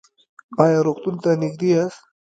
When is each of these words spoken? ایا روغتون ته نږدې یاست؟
ایا 0.63 0.79
روغتون 0.87 1.15
ته 1.23 1.29
نږدې 1.41 1.67
یاست؟ 1.73 2.01